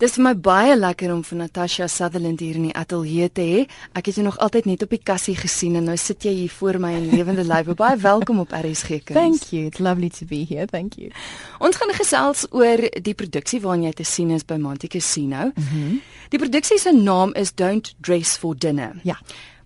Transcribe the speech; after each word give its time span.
Dis 0.00 0.14
vir 0.16 0.22
my 0.24 0.30
baie 0.32 0.72
lekker 0.78 1.10
om 1.12 1.18
vir 1.28 1.36
Natasha 1.42 1.84
Sutherland 1.92 2.40
hier 2.40 2.56
in 2.56 2.70
die 2.70 2.72
ateljee 2.72 3.26
te 3.36 3.44
hê. 3.44 3.64
Ek 3.92 4.06
het 4.08 4.16
jou 4.16 4.22
nog 4.24 4.38
altyd 4.40 4.70
net 4.70 4.84
op 4.86 4.94
die 4.94 5.00
kassie 5.10 5.34
gesien 5.36 5.76
en 5.76 5.90
nou 5.90 5.96
sit 6.00 6.24
jy 6.24 6.32
hier 6.38 6.54
voor 6.54 6.78
my 6.80 6.94
in 6.96 7.10
lewende 7.10 7.44
lywe. 7.44 7.76
Baie 7.76 7.98
welkom 8.00 8.40
op 8.40 8.54
RSG 8.56 9.02
Kuns. 9.10 9.18
Thank 9.18 9.50
you. 9.52 9.66
It's 9.68 9.82
lovely 9.84 10.08
to 10.16 10.24
be 10.24 10.40
here. 10.48 10.64
Thank 10.72 10.96
you. 10.96 11.12
Ons 11.60 11.76
gaan 11.76 11.92
gesels 11.98 12.46
oor 12.48 12.80
die 12.96 13.12
produksie 13.12 13.60
waarna 13.60 13.90
jy 13.90 13.98
te 14.00 14.08
sien 14.08 14.32
is 14.32 14.48
by 14.48 14.56
Monte 14.56 14.88
Casino. 14.88 15.50
Mm 15.52 15.68
-hmm. 15.68 16.00
Die 16.32 16.40
produksie 16.40 16.78
se 16.78 16.96
naam 16.96 17.34
is 17.34 17.52
Don't 17.52 17.92
Dress 18.00 18.38
for 18.38 18.56
Dinner. 18.56 18.96
Ja. 19.04 19.20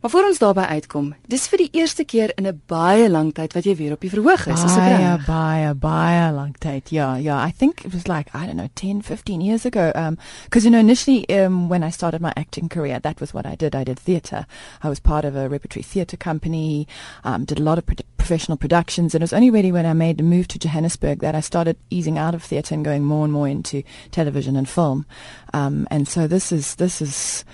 Maar 0.05 0.13
voor 0.13 0.25
ons 0.25 0.39
daarby 0.39 0.61
uitkom, 0.61 1.15
dis 1.33 1.47
vir 1.49 1.63
die 1.63 1.81
eerste 1.81 2.05
keer 2.05 2.33
in 2.37 2.47
'n 2.47 2.61
baie 2.69 3.09
lang 3.11 3.33
tyd 3.33 3.55
wat 3.55 3.65
jy 3.65 3.77
weer 3.77 3.93
op 3.93 4.01
die 4.01 4.11
verhoog 4.11 4.47
is, 4.47 4.65
is 4.65 4.75
dit 4.75 4.85
reg? 4.85 4.99
Baie 4.99 5.25
baie 5.27 5.75
baie 5.75 6.33
lang 6.33 6.57
tyd. 6.59 6.91
Yeah, 6.91 7.17
yeah. 7.17 7.49
I 7.49 7.51
think 7.51 7.85
it 7.85 7.93
was 7.93 8.07
like 8.07 8.29
I 8.35 8.45
don't 8.45 8.57
know 8.57 8.69
10, 8.75 9.03
15 9.03 9.41
years 9.41 9.65
ago 9.65 9.93
um 9.95 10.19
because 10.45 10.65
you 10.65 10.71
know 10.71 10.81
initially 10.81 11.25
um 11.29 11.69
when 11.69 11.83
I 11.83 11.91
started 11.91 12.21
my 12.21 12.33
acting 12.37 12.69
career, 12.69 13.01
that 13.01 13.19
was 13.21 13.33
what 13.33 13.47
I 13.47 13.57
did. 13.57 13.75
I 13.75 13.85
did 13.85 13.99
theater. 13.99 14.47
I 14.83 14.89
was 14.89 15.01
part 15.01 15.25
of 15.25 15.37
a 15.37 15.49
repertory 15.49 15.83
theater 15.83 16.19
company, 16.19 16.87
um 17.23 17.45
did 17.47 17.59
a 17.59 17.63
lot 17.63 17.79
of 17.79 17.87
pro 17.87 17.97
professional 18.19 18.59
productions 18.59 19.15
and 19.15 19.23
it 19.23 19.25
was 19.25 19.33
only 19.33 19.51
really 19.51 19.73
when 19.73 19.87
I 19.87 19.95
made 19.95 20.17
the 20.17 20.23
move 20.23 20.49
to 20.49 20.59
Johannesburg 20.59 21.21
that 21.21 21.35
I 21.35 21.41
started 21.41 21.77
easing 21.89 22.19
out 22.19 22.35
of 22.35 22.43
theater 22.43 22.75
and 22.75 22.85
going 22.85 23.05
more 23.05 23.25
and 23.25 23.33
more 23.33 23.49
into 23.49 23.83
television 24.11 24.57
and 24.57 24.69
film. 24.69 25.07
Um 25.55 25.87
and 25.91 26.07
so 26.07 26.27
this 26.27 26.53
is 26.53 26.75
this 26.75 27.01
is 27.01 27.45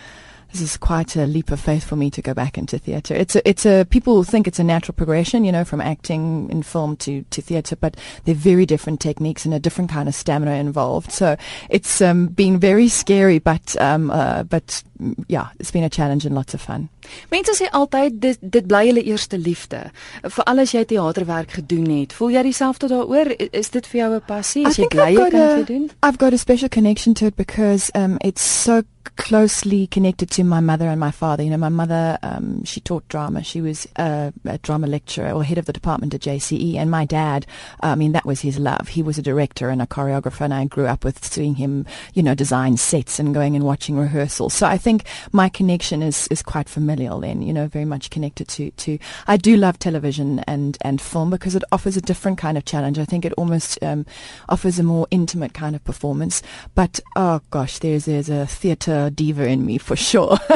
this 0.53 0.61
is 0.61 0.77
quite 0.77 1.17
a 1.17 1.27
leap 1.27 1.51
of 1.51 1.61
faith 1.61 1.85
for 1.85 1.97
me 1.97 2.11
to 2.11 2.23
go 2.23 2.35
back 2.35 2.59
into 2.59 2.79
theatre. 2.79 3.15
It's 3.15 3.37
a, 3.37 3.49
it's 3.49 3.65
a, 3.67 3.85
people 3.85 4.23
think 4.25 4.49
it's 4.49 4.59
a 4.59 4.65
natural 4.65 4.95
progression, 4.95 5.45
you 5.45 5.53
know, 5.53 5.65
from 5.65 5.81
acting 5.81 6.51
in 6.51 6.63
film 6.63 6.97
to, 6.99 7.23
to 7.23 7.43
theatre, 7.43 7.77
but 7.77 7.97
they're 8.25 8.35
very 8.35 8.67
different 8.67 9.01
techniques 9.01 9.45
and 9.45 9.55
a 9.55 9.61
different 9.61 9.91
kind 9.91 10.09
of 10.09 10.15
stamina 10.15 10.53
involved. 10.53 11.13
So 11.13 11.37
it's 11.69 12.01
um, 12.01 12.27
been 12.29 12.59
very 12.59 12.89
scary, 12.89 13.39
but, 13.39 13.81
um, 13.81 14.11
uh, 14.11 14.43
but 14.45 14.83
yeah, 15.29 15.49
it's 15.59 15.71
been 15.71 15.85
a 15.85 15.91
challenge 15.91 16.27
and 16.27 16.35
lots 16.35 16.55
of 16.55 16.61
fun. 16.61 16.89
Mense 17.31 17.55
sê 17.59 17.69
altyd 17.71 18.21
dit 18.21 18.39
dit 18.41 18.67
bly 18.67 18.87
hulle 18.87 19.03
eerste 19.03 19.39
liefde. 19.39 19.91
Veral 20.23 20.65
as 20.65 20.75
jy 20.75 20.85
teaterwerk 20.85 21.51
gedoen 21.61 21.91
het. 22.01 22.13
Voel 22.13 22.37
jy 22.37 22.43
dieselfde 22.51 22.89
daaroor? 22.89 23.35
Is 23.51 23.71
dit 23.71 23.87
vir 23.87 24.01
jou 24.01 24.15
'n 24.15 24.23
passie? 24.27 24.67
Is 24.67 24.77
jy 24.77 24.89
bly 24.89 25.11
jy 25.15 25.31
kan 25.31 25.57
dit 25.57 25.67
doen? 25.67 25.91
I've 26.03 26.19
got 26.19 26.33
a 26.33 26.39
special 26.39 26.69
connection 26.69 27.15
to 27.15 27.27
it 27.27 27.37
because 27.37 27.91
um, 27.95 28.19
it's 28.21 28.43
so 28.43 28.83
closely 29.17 29.87
connected 29.87 30.31
to 30.31 30.45
my 30.45 30.61
mother 30.61 30.89
and 30.89 30.99
my 30.99 31.11
father. 31.11 31.43
You 31.43 31.51
know, 31.51 31.57
my 31.57 31.69
mother, 31.69 32.19
um, 32.23 32.65
she 32.65 32.81
taught 32.81 33.07
drama. 33.09 33.43
She 33.43 33.61
was 33.61 33.87
a, 33.97 34.33
a, 34.45 34.59
drama 34.59 34.87
lecturer 34.87 35.33
or 35.33 35.45
head 35.45 35.59
of 35.59 35.67
the 35.67 35.73
department 35.73 36.15
at 36.15 36.23
JCE. 36.23 36.77
And 36.77 36.91
my 36.91 37.05
dad, 37.05 37.47
I 37.81 37.95
mean, 37.95 38.13
that 38.13 38.25
was 38.25 38.41
his 38.41 38.59
love. 38.59 38.89
He 38.89 39.03
was 39.03 39.19
a 39.19 39.23
director 39.23 39.69
and 39.69 39.83
a 39.83 39.87
choreographer, 39.87 40.43
and 40.43 40.55
I 40.55 40.65
grew 40.65 40.87
up 40.87 41.05
with 41.05 41.25
seeing 41.25 41.55
him, 41.57 41.87
you 42.15 42.23
know, 42.23 42.35
design 42.35 42.77
sets 42.77 43.19
and 43.19 43.35
going 43.35 43.55
and 43.57 43.65
watching 43.65 43.97
rehearsals. 43.97 44.55
So 44.55 44.67
I 44.67 44.79
think 44.79 45.05
my 45.33 45.49
connection 45.49 46.03
is, 46.03 46.27
is 46.29 46.43
quite 46.43 46.69
familial 47.01 47.21
then, 47.21 47.43
you 47.43 47.53
know, 47.53 47.67
very 47.67 47.85
much 47.85 48.11
connected 48.11 48.47
to, 48.49 48.71
to, 48.73 48.99
I 49.27 49.37
do 49.37 49.57
love 49.57 49.79
television 49.79 50.41
and, 50.41 50.77
and 50.83 51.01
film 51.01 51.31
because 51.31 51.55
it 51.55 51.65
offers 51.73 51.97
a 51.97 52.01
different 52.01 52.39
kind 52.39 52.59
of 52.59 52.65
challenge. 52.65 52.99
I 52.99 53.05
think 53.05 53.25
it 53.25 53.33
almost 53.35 53.83
um, 53.83 54.05
offers 54.49 54.79
a 54.79 54.83
more 54.83 55.07
intimate 55.11 55.55
kind 55.55 55.75
of 55.75 55.83
performance. 55.85 56.43
But, 56.75 57.01
oh 57.17 57.41
gosh, 57.51 57.79
there's, 57.79 58.05
there's 58.05 58.29
a 58.29 58.47
theatre 58.47 59.11
diva 59.11 59.47
in 59.47 59.65
me 59.65 59.79
for 59.79 59.97
sure. 59.97 60.39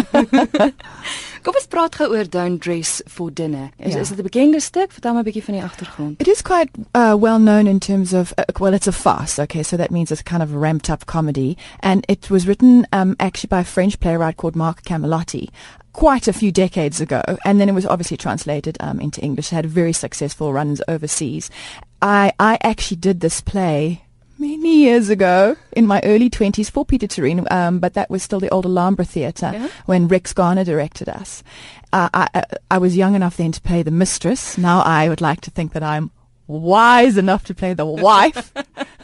Kom 1.44 1.52
ons 1.60 1.66
praat 1.68 1.98
gou 2.00 2.14
oor 2.16 2.24
Don't 2.24 2.56
Dress 2.56 3.02
for 3.06 3.28
Dinner. 3.28 3.66
Is 3.76 3.92
yeah. 3.92 4.00
is 4.00 4.08
dit 4.08 4.18
'n 4.18 4.24
bekende 4.24 4.60
stuk? 4.64 4.92
Vertel 4.96 5.12
my 5.12 5.20
'n 5.20 5.24
bietjie 5.26 5.44
van 5.44 5.54
die 5.54 5.62
agtergrond. 5.62 6.20
It 6.20 6.28
is 6.28 6.40
quite 6.40 6.70
uh, 6.94 7.14
well 7.20 7.38
known 7.38 7.66
in 7.66 7.78
terms 7.78 8.14
of 8.14 8.32
uh, 8.38 8.44
well 8.58 8.72
it's 8.72 8.88
a 8.88 8.92
farce, 8.92 9.38
okay? 9.38 9.62
So 9.62 9.76
that 9.76 9.90
means 9.90 10.10
it's 10.10 10.22
kind 10.22 10.42
of 10.42 10.54
a 10.54 10.58
ramped 10.58 10.88
up 10.88 11.04
comedy 11.04 11.58
and 11.80 12.06
it 12.08 12.30
was 12.30 12.46
written 12.46 12.86
um, 12.92 13.14
actually 13.20 13.48
by 13.48 13.60
a 13.60 13.64
French 13.64 14.00
playwright 14.00 14.38
called 14.38 14.56
Marc 14.56 14.84
Camoletti 14.84 15.50
quite 15.94 16.28
a 16.28 16.32
few 16.32 16.52
decades 16.52 17.00
ago, 17.00 17.22
and 17.46 17.58
then 17.58 17.70
it 17.70 17.74
was 17.74 17.86
obviously 17.86 18.18
translated 18.18 18.76
um, 18.80 19.00
into 19.00 19.22
English. 19.22 19.50
It 19.52 19.56
had 19.56 19.66
very 19.66 19.94
successful 19.94 20.52
runs 20.52 20.82
overseas. 20.86 21.50
I 22.02 22.32
I 22.38 22.58
actually 22.62 22.98
did 22.98 23.20
this 23.20 23.40
play 23.40 24.02
many 24.38 24.76
years 24.82 25.08
ago 25.08 25.56
in 25.72 25.86
my 25.86 26.00
early 26.04 26.28
20s 26.28 26.70
for 26.70 26.84
Pieter 26.84 27.06
Toerien, 27.06 27.50
um, 27.50 27.78
but 27.78 27.94
that 27.94 28.10
was 28.10 28.22
still 28.22 28.40
the 28.40 28.50
old 28.50 28.66
Alhambra 28.66 29.04
Theatre 29.04 29.52
yeah. 29.54 29.68
when 29.86 30.08
Rex 30.08 30.34
Garner 30.34 30.64
directed 30.64 31.08
us. 31.08 31.42
Uh, 31.92 32.08
I, 32.12 32.44
I 32.70 32.78
was 32.78 32.96
young 32.96 33.14
enough 33.14 33.36
then 33.36 33.52
to 33.52 33.60
play 33.60 33.82
the 33.82 33.92
mistress. 33.92 34.58
Now 34.58 34.80
I 34.80 35.08
would 35.08 35.20
like 35.20 35.40
to 35.42 35.50
think 35.50 35.72
that 35.72 35.82
I'm 35.82 36.10
wise 36.46 37.16
enough 37.16 37.44
to 37.44 37.54
play 37.54 37.74
the 37.74 37.86
wife. 37.86 38.52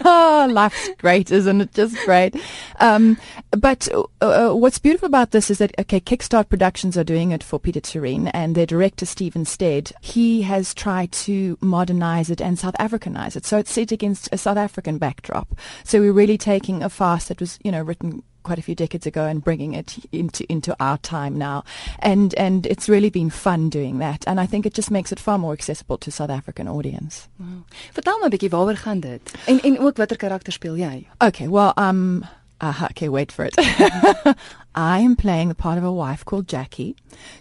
oh, 0.05 0.49
life's 0.53 0.91
great, 0.99 1.31
isn't 1.31 1.61
it? 1.61 1.75
Just 1.75 1.97
great. 2.05 2.37
Um, 2.79 3.17
but 3.51 3.89
uh, 3.93 4.05
uh, 4.21 4.55
what's 4.55 4.79
beautiful 4.79 5.07
about 5.07 5.31
this 5.31 5.51
is 5.51 5.59
that, 5.59 5.75
okay, 5.79 6.01
Kickstart 6.01 6.49
Productions 6.49 6.97
are 6.97 7.05
doing 7.05 7.31
it 7.31 7.43
for 7.43 7.59
Pieter 7.59 7.81
Toerien 7.81 8.31
and 8.35 8.55
their 8.55 8.67
director, 8.67 9.07
Steven 9.07 9.45
Stead, 9.45 9.93
he 10.01 10.43
has 10.43 10.75
tried 10.75 11.13
to 11.13 11.57
modernize 11.61 12.31
it 12.31 12.41
and 12.41 12.59
South 12.59 12.77
Africanize 12.79 13.37
it. 13.37 13.47
So 13.47 13.59
it's 13.59 13.73
set 13.73 13.93
against 13.93 14.29
a 14.33 14.39
South 14.39 14.57
African 14.57 14.99
backdrop. 14.99 15.59
So 15.85 16.01
we're 16.01 16.13
really 16.13 16.39
taking 16.39 16.83
a 16.83 16.89
farce 16.89 17.27
that 17.29 17.41
was, 17.41 17.59
you 17.63 17.73
know, 17.73 17.83
written 17.83 18.23
quite 18.43 18.59
a 18.59 18.63
few 18.63 18.75
decades 18.75 19.07
ago 19.07 19.25
and 19.25 19.45
bringing 19.45 19.75
it 19.75 19.97
into 20.13 20.45
into 20.49 20.75
our 20.81 20.99
time 20.99 21.39
now 21.39 21.63
and 21.99 22.35
and 22.35 22.67
it's 22.67 22.89
really 22.89 23.11
been 23.11 23.31
fun 23.31 23.69
doing 23.69 23.99
that 23.99 24.25
and 24.27 24.41
I 24.41 24.47
think 24.47 24.67
it 24.67 24.75
just 24.75 24.91
makes 24.91 25.13
it 25.13 25.21
far 25.21 25.39
more 25.39 25.53
accessible 25.53 25.99
to 25.99 26.11
South 26.11 26.31
African 26.31 26.69
audience. 26.69 27.29
Wow. 27.39 27.65
Vertel 27.95 28.19
my 28.21 28.27
'n 28.27 28.31
bietjie 28.31 28.51
waaroor 28.51 28.77
gaan 28.77 29.01
dit? 29.01 29.35
En 29.47 29.61
en 29.61 29.79
ook 29.79 29.97
watter 29.97 30.17
karakter 30.17 30.53
speel 30.53 30.77
jy? 30.77 31.07
Okay, 31.19 31.49
well 31.49 31.73
um 31.77 32.25
uh, 32.61 32.83
okay, 32.91 33.09
wait 33.09 33.33
for 33.33 33.45
it. 33.45 33.55
I 34.75 35.01
am 35.01 35.17
playing 35.17 35.49
the 35.49 35.55
part 35.55 35.79
of 35.79 35.85
a 35.85 35.93
wife 35.93 36.25
called 36.25 36.47
Jackie, 36.47 36.95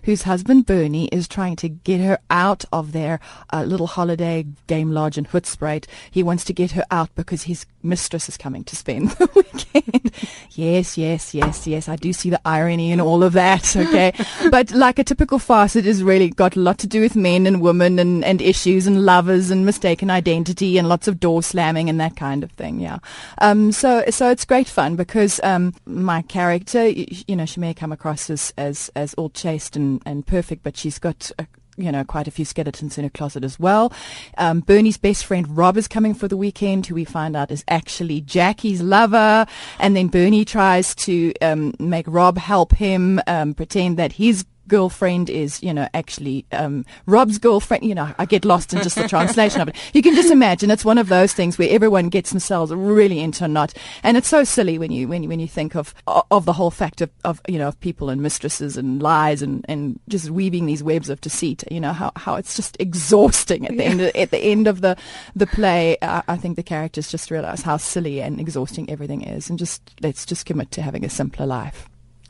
whose 0.04 0.24
husband 0.24 0.66
Bernie 0.66 1.08
is 1.10 1.28
trying 1.28 1.56
to 1.58 1.70
get 1.70 2.02
her 2.02 2.20
out 2.30 2.66
of 2.72 2.92
their 2.92 3.20
uh, 3.54 3.64
little 3.64 3.88
holiday 3.88 4.46
game 4.68 4.92
lodge 4.92 5.18
in 5.18 5.26
Hoedspruit. 5.26 5.86
He 6.10 6.24
wants 6.24 6.44
to 6.46 6.54
get 6.54 6.72
her 6.72 6.86
out 6.90 7.14
because 7.16 7.44
his 7.44 7.66
mistress 7.84 8.28
is 8.28 8.38
coming 8.38 8.64
to 8.66 8.76
spend 8.76 9.10
the 9.12 9.30
weekend. 9.36 10.12
yes, 10.52 10.98
yes, 10.98 11.34
yes, 11.34 11.68
yes. 11.68 11.88
I 11.88 11.96
do 11.96 12.12
see 12.14 12.30
the 12.30 12.42
irony 12.46 12.92
in 12.92 13.00
all 13.00 13.24
of 13.24 13.34
that. 13.34 13.76
Okay, 13.90 14.14
but 14.52 14.72
like 14.72 15.00
a 15.00 15.04
typical 15.04 15.40
farce, 15.40 15.76
it 15.76 15.86
has 15.86 16.04
really 16.04 16.30
got 16.30 16.56
a 16.56 16.60
lot 16.60 16.78
to 16.80 16.88
do 16.88 17.02
with 17.02 17.16
men 17.16 17.48
and 17.48 17.62
women 17.62 17.98
and, 17.98 18.26
and 18.26 18.42
issues 18.42 18.86
and 18.88 19.06
lovers 19.06 19.50
and 19.52 19.66
mistaken 19.66 20.10
identity 20.10 20.78
and 20.78 20.90
lots 20.90 21.08
of 21.08 21.20
door 21.20 21.42
slamming 21.42 21.90
and 21.90 22.00
that 22.00 22.16
kind 22.16 22.44
of 22.44 22.52
thing. 22.52 22.80
Yeah. 22.82 22.98
Um. 23.38 23.72
So 23.72 24.04
so 24.10 24.30
it's 24.30 24.44
great 24.44 24.68
fun 24.68 24.96
because 24.96 25.40
um 25.44 25.74
my 25.86 26.22
character 26.24 26.92
you 27.28 27.36
know, 27.36 27.46
she 27.46 27.60
may 27.60 27.74
come 27.74 27.92
across 27.92 28.30
as, 28.30 28.54
as, 28.58 28.90
as 28.96 29.14
all 29.16 29.30
chaste 29.30 29.76
and, 29.76 30.02
and 30.06 30.26
perfect, 30.26 30.64
but 30.64 30.78
she's 30.78 31.00
got 31.00 31.32
a, 31.40 31.48
you 31.78 31.92
know, 31.92 32.04
quite 32.04 32.28
a 32.28 32.32
few 32.32 32.46
skeletons 32.46 32.98
in 32.98 33.06
her 33.06 33.10
closet 33.10 33.44
as 33.44 33.60
well. 33.60 33.94
Um, 34.38 34.60
Bernie's 34.60 34.98
best 34.98 35.26
friend 35.26 35.58
Rob 35.58 35.78
is 35.78 35.88
coming 35.88 36.14
for 36.14 36.28
the 36.28 36.38
weekend, 36.38 36.86
who 36.86 36.96
we 36.96 37.06
find 37.06 37.36
out 37.36 37.52
is 37.52 37.64
actually 37.70 38.22
Jackie's 38.22 38.82
lover. 38.82 39.46
And 39.80 39.96
then 39.96 40.08
Bernie 40.08 40.46
tries 40.46 40.94
to 40.96 41.34
um, 41.42 41.74
make 41.80 42.06
Rob 42.08 42.38
help 42.38 42.74
him 42.74 43.22
um, 43.28 43.54
pretend 43.54 43.98
that 43.98 44.14
he's 44.14 44.46
girlfriend 44.70 45.30
is, 45.30 45.62
you 45.62 45.74
know, 45.74 45.90
actually 45.94 46.46
um, 46.54 46.86
Rob's 47.06 47.38
girlfriend. 47.38 47.84
You 47.84 47.96
know, 47.96 48.14
I 48.18 48.26
get 48.26 48.46
lost 48.46 48.74
in 48.74 48.82
just 48.82 48.96
the 48.96 49.08
translation 49.08 49.60
of 49.60 49.68
it. 49.68 49.76
You 49.94 50.02
can 50.02 50.16
just 50.16 50.32
imagine 50.32 50.72
it's 50.72 50.86
one 50.86 50.98
of 50.98 51.10
those 51.10 51.34
things 51.34 51.58
where 51.58 51.70
everyone 51.70 52.08
gets 52.10 52.30
themselves 52.30 52.72
really 52.74 53.20
into 53.20 53.44
a 53.44 53.48
knot, 53.48 53.74
and 54.04 54.16
it's 54.16 54.28
so 54.28 54.44
silly 54.44 54.78
when 54.78 54.92
you 54.92 55.08
when 55.08 55.24
you 55.24 55.30
when 55.30 55.40
you 55.40 55.48
think 55.48 55.76
of 55.76 55.94
of 56.08 56.46
the 56.46 56.54
whole 56.54 56.72
fact 56.72 57.02
of, 57.02 57.10
of 57.26 57.42
you 57.48 57.58
know 57.58 57.68
of 57.68 57.80
people 57.82 58.10
and 58.10 58.22
mistresses 58.22 58.78
and 58.78 59.02
lies 59.02 59.42
and, 59.42 59.66
and 59.68 60.00
just 60.08 60.30
weaving 60.30 60.66
these 60.66 60.84
webs 60.84 61.10
of 61.10 61.20
deceit. 61.20 61.64
You 61.70 61.82
know 61.82 61.94
how, 61.94 62.12
how 62.16 62.36
it's 62.36 62.56
just 62.56 62.78
exhausting 62.80 63.66
at 63.66 63.76
the 63.76 63.84
yeah. 63.84 63.90
end 63.90 64.02
of, 64.02 64.16
at 64.16 64.32
the 64.32 64.40
end 64.40 64.68
of 64.68 64.82
the 64.82 64.96
the 65.36 65.48
play. 65.48 65.98
Uh, 66.02 66.22
I 66.28 66.38
think 66.38 66.56
the 66.56 66.64
characters 66.64 67.10
just 67.10 67.32
realize 67.32 67.62
how 67.62 67.78
silly 67.78 68.22
and 68.22 68.40
exhausting 68.40 68.90
everything 68.90 69.24
is, 69.24 69.50
and 69.50 69.58
just 69.58 69.82
let's 70.02 70.26
just 70.26 70.46
commit 70.46 70.72
to 70.72 70.82
having 70.82 71.04
a 71.04 71.10
simpler 71.10 71.46
life. 71.46 71.90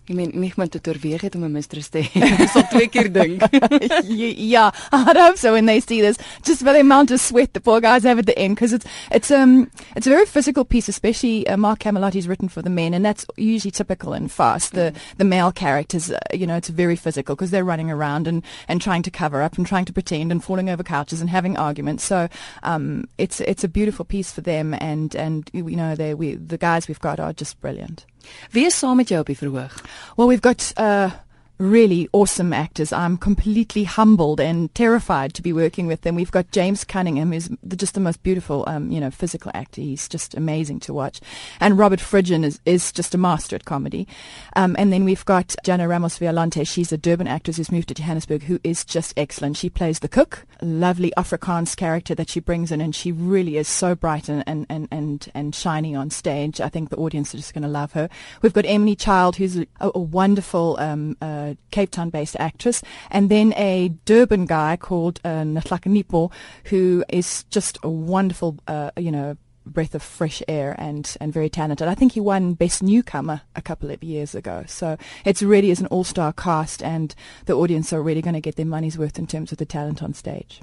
Jy 0.10 0.16
meen 0.18 0.32
nie 0.34 0.50
iemand 0.50 0.74
het 0.74 0.88
oorweeg 0.90 1.22
het 1.22 1.36
om 1.36 1.44
'n 1.44 1.52
mistress 1.52 1.90
te 1.90 2.00
hê. 2.02 2.38
Dis 2.38 2.56
al 2.56 2.68
twee 2.68 2.88
keer 2.88 3.12
dink. 3.14 3.44
yeah, 4.56 4.72
I 4.92 5.14
hope 5.16 5.38
so 5.38 5.52
when 5.54 5.68
they 5.68 5.80
see 5.80 6.02
this. 6.02 6.18
Just 6.42 6.64
for 6.64 6.74
the 6.74 6.80
amount 6.80 7.12
of 7.12 7.20
sweat 7.20 7.54
the 7.54 7.60
poor 7.60 7.80
guys 7.80 8.04
have 8.04 8.18
at 8.18 8.26
the 8.26 8.36
end 8.36 8.56
because 8.56 8.74
it's 8.74 8.86
it's 9.12 9.30
um 9.30 9.70
it's 9.96 10.08
a 10.08 10.10
very 10.10 10.26
physical 10.26 10.66
piece, 10.66 10.90
especially 10.90 11.48
uh, 11.48 11.58
Marc 11.58 11.80
Camoletti's 11.80 12.28
written 12.28 12.50
for 12.50 12.64
the 12.64 12.72
men, 12.72 12.96
and 12.96 13.06
that's 13.06 13.24
usually 13.38 13.70
typical 13.70 14.14
and 14.14 14.32
fast. 14.32 14.74
The 14.74 14.94
the 15.18 15.26
male 15.26 15.52
characters, 15.52 16.10
uh, 16.10 16.18
you 16.34 16.48
know, 16.48 16.56
it's 16.56 16.70
very 16.70 16.96
physical 16.96 17.36
because 17.36 17.52
they're 17.52 17.64
running 17.64 17.92
around 17.92 18.28
and 18.28 18.44
and 18.68 18.82
trying 18.82 19.04
to 19.04 19.12
cover 19.12 19.44
up 19.44 19.58
and 19.60 19.68
trying 19.68 19.86
to 19.86 19.94
pretend 19.94 20.32
and 20.32 20.44
falling 20.44 20.72
over 20.72 20.82
couches 20.82 21.22
and 21.22 21.30
having 21.30 21.56
arguments. 21.56 22.04
So 22.04 22.30
um 22.64 23.08
it's 23.20 23.42
it's 23.42 23.64
a 23.64 23.68
beautiful 23.68 24.06
piece 24.06 24.32
for 24.32 24.42
them, 24.42 24.74
and 24.74 25.16
and 25.16 25.52
you 25.54 25.76
know 25.76 25.94
they 25.94 26.16
we 26.16 26.34
the 26.34 26.58
guys 26.58 26.88
we've 26.88 27.00
got 27.00 27.20
are 27.20 27.34
just 27.34 27.62
brilliant. 27.62 28.06
Wie 28.52 28.66
is 28.66 28.78
saam 28.78 28.96
met 28.96 29.10
jou 29.10 29.20
op 29.22 29.28
die 29.28 29.38
verhoog? 29.38 29.82
Well, 30.16 30.28
we've 30.28 30.48
got 30.48 30.72
uh, 30.80 31.12
really 31.60 32.08
awesome 32.14 32.54
actors. 32.54 32.94
I'm 32.94 33.18
completely 33.18 33.84
humbled 33.84 34.40
and 34.40 34.74
terrified 34.74 35.34
to 35.34 35.42
be 35.42 35.52
working 35.52 35.88
with 35.88 36.02
them. 36.02 36.16
We've 36.16 36.32
got 36.32 36.52
James 36.52 36.86
Cunningham, 36.86 37.34
who's 37.34 37.50
just 37.76 37.94
the 37.94 38.00
most 38.00 38.24
beautiful, 38.24 38.64
um, 38.68 38.90
you 38.92 39.00
know, 39.00 39.12
physical 39.12 39.52
actor. 39.54 39.82
He's 39.82 40.08
just 40.08 40.36
amazing 40.36 40.80
to 40.82 40.94
watch. 40.94 41.20
And 41.60 41.78
Robert 41.78 42.00
Fridjhon 42.00 42.46
is, 42.46 42.62
is 42.66 42.94
just 42.94 43.14
a 43.14 43.18
master 43.18 43.58
at 43.58 43.66
comedy. 43.66 44.08
Um, 44.56 44.76
and 44.80 44.94
then 44.94 45.04
we've 45.04 45.26
got 45.26 45.54
Jana 45.66 45.88
Ramos 45.88 46.18
Violante. 46.18 46.64
She's 46.64 46.94
a 46.94 46.98
Durban 46.98 47.28
actress 47.28 47.58
who's 47.58 47.72
moved 47.72 47.90
to 47.90 47.94
Johannesburg, 47.94 48.44
who 48.44 48.60
is 48.64 48.86
just 48.86 49.14
excellent. 49.18 49.58
She 49.58 49.70
plays 49.70 50.00
the 50.00 50.08
cook, 50.08 50.46
lovely 50.62 51.12
Afrikaans 51.18 51.76
character 51.76 52.16
that 52.16 52.30
she 52.30 52.40
brings 52.40 52.72
in, 52.72 52.80
and 52.80 52.96
she 52.96 53.12
really 53.12 53.58
is 53.58 53.68
so 53.68 53.96
bright 53.96 54.30
and, 54.30 54.46
and, 54.48 54.66
and, 54.70 54.88
and, 54.92 55.30
and 55.34 55.54
shiny 55.54 55.94
on 55.94 56.10
stage. 56.10 56.62
I 56.62 56.70
think 56.70 56.90
the 56.90 56.98
audience 56.98 57.34
are 57.34 57.38
just 57.38 57.54
going 57.54 57.64
to 57.64 57.68
love 57.68 57.92
her. 57.94 58.10
We've 58.42 58.54
got 58.54 58.66
Emily 58.66 58.96
Child, 58.96 59.36
who's 59.36 59.58
a, 59.58 59.68
a 59.82 60.00
wonderful 60.00 60.78
um, 60.80 61.18
uh, 61.22 61.49
Cape 61.72 61.92
Town 61.92 62.10
based 62.10 62.36
actress, 62.40 62.82
and 63.10 63.30
then 63.30 63.54
a 63.56 63.90
Durban 64.06 64.46
guy 64.46 64.78
called 64.78 65.20
uh, 65.24 65.44
Nipo, 65.44 66.32
who 66.66 67.04
is 67.10 67.44
just 67.46 67.78
a 67.84 67.90
wonderful, 67.90 68.58
uh, 68.68 68.92
you 68.98 69.12
know, 69.12 69.38
breath 69.70 69.96
of 69.96 70.04
fresh 70.04 70.42
air 70.48 70.76
and, 70.78 71.16
and 71.20 71.34
very 71.34 71.50
talented. 71.50 71.88
I 71.88 71.96
think 71.96 72.14
he 72.14 72.20
won 72.20 72.54
Best 72.54 72.84
Newcomer 72.84 73.42
a 73.56 73.62
couple 73.62 73.92
of 73.92 74.04
years 74.04 74.36
ago. 74.36 74.64
So 74.68 74.98
it's 75.26 75.42
really 75.42 75.72
is 75.72 75.80
an 75.80 75.88
all-star 75.88 76.34
cast 76.34 76.84
and 76.84 77.16
the 77.46 77.54
audience 77.54 77.94
are 77.94 78.02
really 78.02 78.22
going 78.22 78.34
to 78.34 78.42
get 78.42 78.56
their 78.56 78.66
money's 78.66 78.98
worth 78.98 79.20
in 79.20 79.28
terms 79.28 79.52
of 79.52 79.58
the 79.58 79.66
talent 79.66 80.02
on 80.04 80.14
stage. 80.14 80.62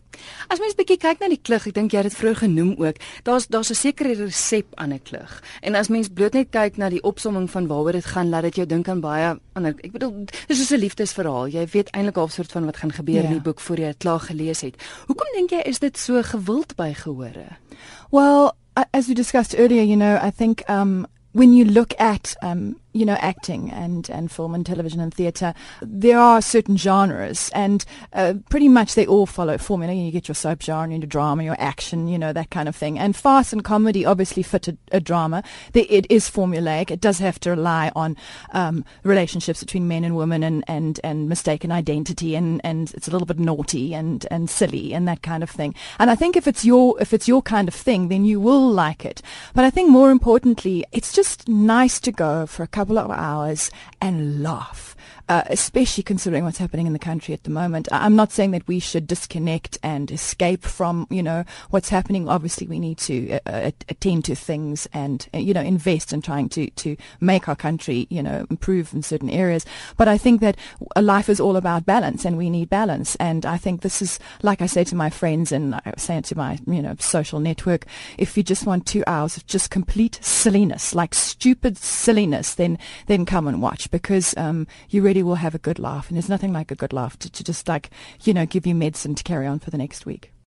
As 0.50 0.60
mens 0.60 0.74
bietjie 0.74 0.98
kyk 1.00 1.20
na 1.20 1.28
die 1.28 1.40
klug, 1.40 1.66
ek 1.68 1.74
dink 1.76 1.92
jy 1.92 2.02
het 2.02 2.10
dit 2.10 2.18
vroeër 2.18 2.42
genoem 2.46 2.74
ook. 2.80 3.00
Daar's 3.28 3.46
daar's 3.52 3.70
'n 3.70 3.74
sekere 3.74 4.14
resep 4.14 4.66
aan 4.76 4.92
'n 4.92 5.02
klug. 5.02 5.42
En 5.62 5.74
as 5.74 5.88
mens 5.88 6.08
bloot 6.08 6.32
net 6.32 6.50
kyk 6.50 6.76
na 6.76 6.88
die 6.88 7.02
opsomming 7.02 7.50
van 7.50 7.66
waaroor 7.66 7.92
dit 7.92 8.04
gaan, 8.04 8.28
laat 8.28 8.42
dit 8.42 8.56
jou 8.56 8.66
dink 8.66 8.88
aan 8.88 9.00
baie 9.00 9.36
ander 9.56 9.74
ek 9.84 9.92
bedoel 9.92 10.26
dis 10.48 10.58
soos 10.58 10.72
'n 10.72 10.80
liefdesverhaal. 10.80 11.48
Jy 11.48 11.66
weet 11.72 11.90
eintlik 11.90 12.16
half 12.16 12.32
soort 12.32 12.52
van 12.52 12.64
wat 12.64 12.76
gaan 12.76 12.92
gebeur 12.92 13.14
yeah. 13.14 13.24
in 13.24 13.30
die 13.30 13.42
ja. 13.42 13.48
boek 13.48 13.60
voor 13.60 13.76
jy 13.76 13.86
dit 13.86 14.04
klaar 14.04 14.20
gelees 14.20 14.60
het. 14.60 14.76
Hoekom 15.06 15.32
dink 15.34 15.50
jy 15.50 15.62
is 15.64 15.78
dit 15.78 15.98
so 15.98 16.22
gewild 16.22 16.76
by 16.76 16.92
gehore? 16.92 17.58
Well, 18.10 18.52
as 18.93 19.08
we 19.08 19.14
discussed 19.14 19.55
earlier, 19.58 19.82
you 19.82 19.96
know, 19.96 20.19
I 20.20 20.31
think 20.31 20.69
um, 20.69 21.06
when 21.32 21.52
you 21.52 21.64
look 21.64 21.94
at 21.99 22.34
um, 22.43 22.81
you 22.96 23.04
know, 23.04 23.16
acting 23.20 23.70
and, 23.70 24.08
and 24.10 24.31
film 24.31 24.54
and 24.54 24.64
television 24.64 25.00
and 25.00 25.12
theatre, 25.12 25.54
there 25.82 26.19
are 26.19 26.40
certain 26.40 26.76
genres 26.76 27.50
and 27.54 27.84
uh, 28.12 28.34
pretty 28.48 28.69
much 28.69 28.94
they 28.94 29.06
all 29.06 29.26
follow 29.26 29.58
formula. 29.58 29.93
You 29.93 30.10
get 30.10 30.28
your 30.28 30.34
soap 30.34 30.62
genre, 30.62 30.96
your 30.96 31.06
drama, 31.06 31.44
your 31.44 31.56
action, 31.58 32.08
you 32.08 32.19
know, 32.19 32.32
that 32.32 32.50
kind 32.50 32.69
of 32.69 32.76
thing. 32.76 32.98
And 32.98 33.14
farce 33.14 33.52
and 33.52 33.62
comedy 33.62 34.04
obviously 34.04 34.43
fit 34.43 34.69
a, 34.69 34.76
a 34.93 35.00
drama. 35.00 35.43
It 35.75 36.10
is 36.10 36.31
formulaic. 36.31 36.90
It 36.90 37.00
does 37.00 37.19
have 37.19 37.38
to 37.40 37.50
rely 37.50 37.93
on 37.94 38.16
um, 38.52 38.84
relationships 39.02 39.60
between 39.60 39.88
men 39.88 40.04
and 40.04 40.16
women 40.16 40.42
and, 40.42 40.64
and, 40.69 41.00
and 41.04 41.28
mistaken 41.28 41.70
identity 41.72 42.34
and, 42.34 42.60
and 42.64 42.92
it's 42.94 43.08
a 43.08 43.10
little 43.10 43.26
bit 43.26 43.38
naughty 43.38 43.94
and, 43.94 44.26
and 44.31 44.49
silly 44.49 44.94
and 44.94 45.06
that 45.08 45.22
kind 45.22 45.42
of 45.42 45.50
thing. 45.50 45.75
And 45.99 46.10
I 46.10 46.14
think 46.14 46.37
if 46.37 46.46
it's 46.46 46.64
your 46.64 47.00
if 47.00 47.12
it's 47.12 47.28
your 47.28 47.42
kind 47.42 47.69
of 47.69 47.75
thing, 47.75 48.08
then 48.08 48.25
you 48.25 48.40
will 48.40 48.70
like 48.70 49.04
it. 49.04 49.22
But 49.54 49.64
I 49.64 49.70
think 49.70 49.90
more 49.90 50.10
importantly, 50.10 50.84
it's 50.92 51.12
just 51.12 51.49
nice 51.49 52.00
to 52.00 52.12
go 52.12 52.46
for 52.46 52.62
a 52.62 52.69
couple 52.69 52.85
couple 52.86 52.98
of 52.98 53.10
hours 53.10 53.68
and 54.00 54.44
laugh 54.44 54.94
uh, 55.28 55.43
especially 55.46 56.02
considering 56.02 56.44
what's 56.44 56.58
happening 56.58 56.87
in 56.87 56.93
the 56.93 56.99
country 56.99 57.34
at 57.34 57.43
the 57.43 57.50
moment. 57.50 57.88
I'm 57.90 58.14
not 58.14 58.32
saying 58.32 58.52
that 58.52 58.67
we 58.69 58.78
should 58.78 59.06
disconnect 59.06 59.78
and 59.82 60.11
escape 60.11 60.62
from, 60.62 61.06
you 61.11 61.23
know, 61.23 61.44
what's 61.70 61.88
happening. 61.88 62.28
Obviously, 62.28 62.67
we 62.67 62.78
need 62.78 62.99
to 62.99 63.32
uh, 63.32 63.38
uh 63.46 63.70
attend 63.88 64.25
to 64.26 64.34
things 64.34 64.87
and, 64.93 65.28
uh, 65.34 65.38
you 65.38 65.52
know, 65.52 65.61
invest 65.61 66.12
in 66.12 66.23
trying 66.23 66.49
to, 66.50 66.70
to 66.70 66.96
make 67.20 67.49
our 67.49 67.56
country, 67.56 68.06
you 68.11 68.23
know, 68.23 68.46
improve 68.50 68.94
in 68.94 69.02
certain 69.02 69.31
areas. 69.31 69.67
But 69.96 70.08
I 70.08 70.19
think 70.19 70.40
that 70.40 70.56
life 70.96 71.28
is 71.28 71.40
all 71.40 71.56
about 71.56 71.87
balance 71.87 72.25
and 72.25 72.38
we 72.38 72.50
need 72.50 72.70
balance. 72.70 73.17
And 73.17 73.44
I 73.44 73.56
think 73.56 73.81
this 73.81 74.00
is, 74.00 74.19
like 74.43 74.62
I 74.62 74.67
say 74.67 74.84
to 74.84 74.96
my 74.96 75.11
friends 75.11 75.50
and 75.50 75.75
I 75.75 75.94
say 75.96 76.19
it 76.19 76.25
to 76.26 76.38
my, 76.38 76.58
you 76.67 76.82
know, 76.82 76.94
social 77.00 77.40
network, 77.40 77.87
if 78.19 78.37
you 78.37 78.43
just 78.43 78.67
want 78.67 78.87
two 78.87 79.02
hours 79.06 79.37
of 79.37 79.46
just 79.46 79.70
complete 79.70 80.19
silliness, 80.23 80.94
like 80.94 81.14
stupid 81.14 81.76
silliness, 81.76 82.55
then, 82.55 82.78
then 83.06 83.26
come 83.26 83.49
and 83.49 83.61
watch 83.61 83.90
because, 83.90 84.37
um, 84.37 84.67
you 84.90 85.02
really 85.16 85.22
will 85.22 85.36
have 85.36 85.54
a 85.54 85.58
good 85.58 85.78
laugh. 85.78 86.08
And 86.08 86.16
there's 86.16 86.28
nothing 86.28 86.52
like 86.52 86.70
a 86.70 86.74
good 86.74 86.92
laugh 86.92 87.18
to, 87.20 87.30
to 87.30 87.42
just 87.42 87.66
like, 87.68 87.88
you 88.24 88.34
know, 88.34 88.44
give 88.44 88.66
you 88.66 88.74
medicine 88.74 89.14
to 89.14 89.24
carry 89.24 89.46
on 89.46 89.58
for 89.58 89.70
the 89.70 89.78
next 89.78 90.04
week. 90.04 90.30